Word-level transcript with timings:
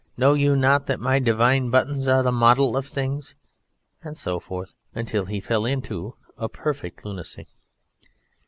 Know 0.17 0.33
you 0.33 0.55
not 0.55 0.87
that 0.87 0.99
my 0.99 1.19
Divine 1.19 1.69
buttons 1.69 2.07
are 2.07 2.23
the 2.23 2.31
model 2.31 2.75
of 2.75 2.87
things?" 2.87 3.35
and 4.01 4.17
so 4.17 4.39
forth, 4.39 4.73
until 4.95 5.25
he 5.25 5.39
fell 5.39 5.63
into 5.63 6.15
a 6.37 6.49
perfect 6.49 7.05
lunacy. 7.05 7.45